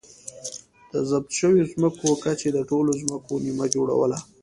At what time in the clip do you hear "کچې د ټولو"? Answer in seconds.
2.23-2.91